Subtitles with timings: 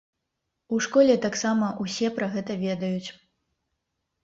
[0.77, 3.09] У школе таксама ўсе пра гэта ведаюць.